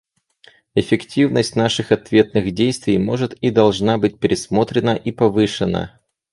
[0.73, 5.99] Эффективность наших ответных действий может и должна быть пересмотрена и повышена.